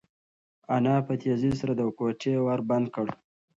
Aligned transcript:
انا 0.75 0.95
په 1.07 1.13
تېزۍ 1.21 1.51
سره 1.59 1.73
د 1.75 1.81
کوټې 1.97 2.33
ور 2.45 2.59
بند 2.69 2.85
کړ. 2.95 3.07